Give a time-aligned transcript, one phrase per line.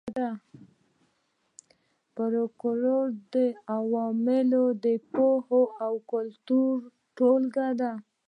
[2.13, 3.35] فولکلور د
[3.75, 6.75] عوامو د پوهې او کلتور
[7.17, 7.91] ټولګه ده